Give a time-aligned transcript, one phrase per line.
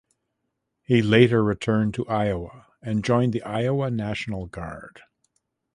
[0.81, 5.03] He later returned to Iowa and joined the Iowa National Guard.